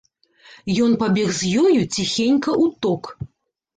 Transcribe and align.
Ён 0.85 0.95
пабег 1.03 1.29
з 1.41 1.51
ёю 1.65 1.75
ціхенька 1.95 2.51
ў 2.63 2.65
ток. 2.87 3.03